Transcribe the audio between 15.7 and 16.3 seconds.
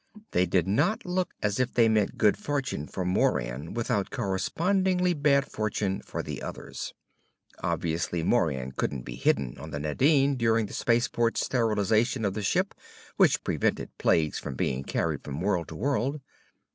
world.